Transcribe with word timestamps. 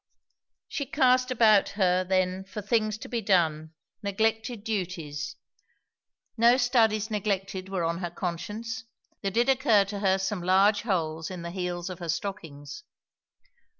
She 0.67 0.87
cast 0.87 1.29
about 1.29 1.69
her 1.77 2.03
then 2.03 2.43
for 2.43 2.63
things 2.63 2.97
to 2.97 3.07
be 3.07 3.21
done, 3.21 3.75
neglected 4.01 4.63
duties. 4.63 5.35
No 6.35 6.57
studies 6.57 7.11
neglected 7.11 7.69
were 7.69 7.83
on 7.83 7.99
her 7.99 8.09
conscience; 8.09 8.85
there 9.21 9.29
did 9.29 9.47
occur 9.47 9.85
to 9.85 9.99
her 9.99 10.17
some 10.17 10.41
large 10.41 10.81
holes 10.81 11.29
in 11.29 11.43
the 11.43 11.51
heels 11.51 11.87
of 11.87 11.99
her 11.99 12.09
stockings. 12.09 12.81